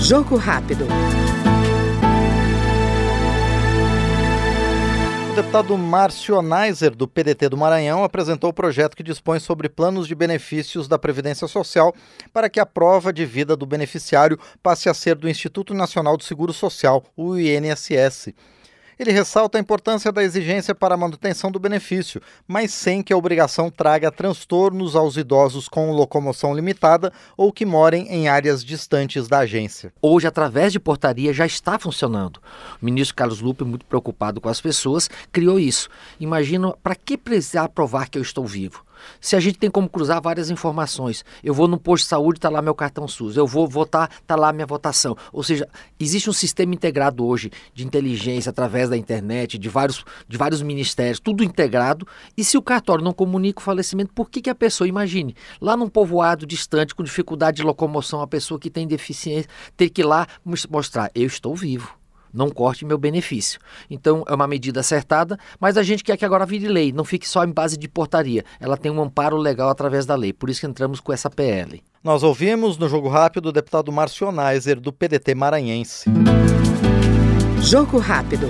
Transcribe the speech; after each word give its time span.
Jogo 0.00 0.36
rápido. 0.36 0.86
O 5.32 5.34
deputado 5.34 5.78
Márcio 5.78 6.42
Neiser, 6.42 6.94
do 6.94 7.08
PDT 7.08 7.48
do 7.48 7.56
Maranhão, 7.56 8.04
apresentou 8.04 8.50
o 8.50 8.52
projeto 8.52 8.94
que 8.94 9.02
dispõe 9.02 9.38
sobre 9.40 9.66
planos 9.66 10.06
de 10.06 10.14
benefícios 10.14 10.86
da 10.86 10.98
Previdência 10.98 11.48
Social 11.48 11.94
para 12.34 12.50
que 12.50 12.60
a 12.60 12.66
prova 12.66 13.10
de 13.10 13.24
vida 13.24 13.56
do 13.56 13.64
beneficiário 13.64 14.38
passe 14.62 14.90
a 14.90 14.94
ser 14.94 15.14
do 15.14 15.30
Instituto 15.30 15.72
Nacional 15.72 16.18
do 16.18 16.22
Seguro 16.22 16.52
Social, 16.52 17.02
o 17.16 17.38
INSS. 17.38 18.34
Ele 18.98 19.10
ressalta 19.10 19.58
a 19.58 19.60
importância 19.60 20.12
da 20.12 20.22
exigência 20.22 20.74
para 20.74 20.94
a 20.94 20.98
manutenção 20.98 21.50
do 21.50 21.58
benefício, 21.58 22.20
mas 22.46 22.72
sem 22.72 23.02
que 23.02 23.12
a 23.12 23.16
obrigação 23.16 23.70
traga 23.70 24.10
transtornos 24.10 24.94
aos 24.94 25.16
idosos 25.16 25.68
com 25.68 25.90
locomoção 25.92 26.54
limitada 26.54 27.12
ou 27.36 27.52
que 27.52 27.64
morem 27.64 28.06
em 28.08 28.28
áreas 28.28 28.64
distantes 28.64 29.28
da 29.28 29.40
agência. 29.40 29.92
Hoje, 30.00 30.26
através 30.26 30.72
de 30.72 30.80
portaria, 30.80 31.32
já 31.32 31.46
está 31.46 31.78
funcionando. 31.78 32.40
O 32.80 32.84
ministro 32.84 33.16
Carlos 33.16 33.40
Lupe, 33.40 33.64
muito 33.64 33.86
preocupado 33.86 34.40
com 34.40 34.48
as 34.48 34.60
pessoas, 34.60 35.08
criou 35.30 35.58
isso. 35.58 35.88
Imagina 36.20 36.72
para 36.82 36.94
que 36.94 37.16
precisar 37.16 37.68
provar 37.68 38.08
que 38.08 38.18
eu 38.18 38.22
estou 38.22 38.46
vivo? 38.46 38.84
Se 39.20 39.36
a 39.36 39.40
gente 39.40 39.58
tem 39.58 39.70
como 39.70 39.88
cruzar 39.88 40.20
várias 40.20 40.50
informações, 40.50 41.24
eu 41.42 41.54
vou 41.54 41.68
no 41.68 41.78
posto 41.78 42.04
de 42.04 42.08
saúde, 42.08 42.38
está 42.38 42.48
lá 42.48 42.62
meu 42.62 42.74
cartão 42.74 43.06
SUS, 43.06 43.36
eu 43.36 43.46
vou 43.46 43.66
votar, 43.66 44.10
está 44.20 44.36
lá 44.36 44.52
minha 44.52 44.66
votação. 44.66 45.16
Ou 45.32 45.42
seja, 45.42 45.68
existe 45.98 46.28
um 46.28 46.32
sistema 46.32 46.74
integrado 46.74 47.24
hoje 47.24 47.50
de 47.74 47.84
inteligência 47.84 48.50
através 48.50 48.81
da 48.88 48.96
internet, 48.96 49.58
de 49.58 49.68
vários, 49.68 50.04
de 50.28 50.36
vários 50.36 50.62
ministérios, 50.62 51.20
tudo 51.20 51.42
integrado. 51.44 52.06
E 52.36 52.44
se 52.44 52.56
o 52.56 52.62
cartório 52.62 53.04
não 53.04 53.12
comunica 53.12 53.60
o 53.60 53.62
falecimento, 53.62 54.12
por 54.12 54.30
que, 54.30 54.42
que 54.42 54.50
a 54.50 54.54
pessoa, 54.54 54.88
imagine, 54.88 55.34
lá 55.60 55.76
num 55.76 55.88
povoado 55.88 56.46
distante, 56.46 56.94
com 56.94 57.02
dificuldade 57.02 57.58
de 57.58 57.62
locomoção, 57.62 58.20
a 58.20 58.26
pessoa 58.26 58.58
que 58.58 58.70
tem 58.70 58.86
deficiência, 58.86 59.48
ter 59.76 59.90
que 59.90 60.02
ir 60.02 60.04
lá 60.04 60.26
mostrar, 60.70 61.10
eu 61.14 61.26
estou 61.26 61.54
vivo 61.54 62.02
não 62.32 62.48
corte 62.50 62.84
meu 62.84 62.96
benefício. 62.96 63.60
Então 63.90 64.24
é 64.26 64.34
uma 64.34 64.46
medida 64.46 64.80
acertada, 64.80 65.38
mas 65.60 65.76
a 65.76 65.82
gente 65.82 66.02
quer 66.02 66.16
que 66.16 66.24
agora 66.24 66.46
vire 66.46 66.68
lei, 66.68 66.92
não 66.92 67.04
fique 67.04 67.28
só 67.28 67.44
em 67.44 67.52
base 67.52 67.76
de 67.76 67.88
portaria. 67.88 68.44
Ela 68.58 68.76
tem 68.76 68.90
um 68.90 69.02
amparo 69.02 69.36
legal 69.36 69.68
através 69.68 70.06
da 70.06 70.14
lei, 70.14 70.32
por 70.32 70.48
isso 70.48 70.60
que 70.60 70.66
entramos 70.66 71.00
com 71.00 71.12
essa 71.12 71.28
PL. 71.28 71.82
Nós 72.02 72.22
ouvimos 72.22 72.78
no 72.78 72.88
Jogo 72.88 73.08
Rápido 73.08 73.46
o 73.50 73.52
deputado 73.52 73.92
Márcio 73.92 74.32
Neiser, 74.32 74.80
do 74.80 74.92
PDT 74.92 75.34
maranhense. 75.34 76.10
Jogo 77.62 78.00
Rápido. 78.00 78.48